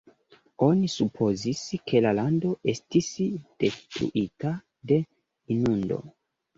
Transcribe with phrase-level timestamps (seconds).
[0.67, 4.59] Oni supozis ke la lando estis detruita
[4.95, 5.03] de
[5.61, 6.07] inundo.